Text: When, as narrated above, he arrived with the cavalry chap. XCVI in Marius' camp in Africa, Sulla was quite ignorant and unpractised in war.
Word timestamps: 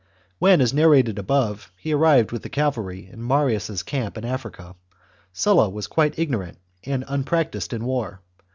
When, 0.39 0.61
as 0.61 0.73
narrated 0.73 1.19
above, 1.19 1.71
he 1.77 1.93
arrived 1.93 2.31
with 2.31 2.41
the 2.41 2.49
cavalry 2.49 3.01
chap. 3.03 3.09
XCVI 3.13 3.13
in 3.13 3.27
Marius' 3.27 3.83
camp 3.83 4.17
in 4.17 4.25
Africa, 4.25 4.75
Sulla 5.31 5.69
was 5.69 5.85
quite 5.85 6.17
ignorant 6.17 6.57
and 6.83 7.05
unpractised 7.07 7.71
in 7.71 7.85
war. 7.85 8.19